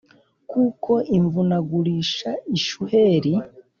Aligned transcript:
kuko 0.51 0.91
imvunagurisha 1.17 2.29
ishuheri, 2.57 3.33